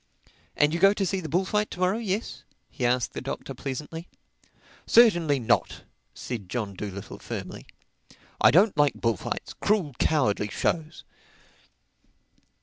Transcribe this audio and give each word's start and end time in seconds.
"And 0.57 0.73
you 0.73 0.79
go 0.79 0.93
to 0.95 1.05
see 1.05 1.19
the 1.19 1.29
bullfight 1.29 1.69
to 1.69 1.79
morrow, 1.79 1.99
yes?" 1.99 2.41
he 2.71 2.87
asked 2.87 3.13
the 3.13 3.21
Doctor 3.21 3.53
pleasantly. 3.53 4.07
"Certainly 4.87 5.39
not," 5.41 5.83
said 6.15 6.49
John 6.49 6.73
Dolittle 6.73 7.19
firmly. 7.19 7.67
"I 8.41 8.49
don't 8.49 8.75
like 8.75 8.95
bullfights—cruel, 8.95 9.93
cowardly 9.99 10.47
shows." 10.47 11.03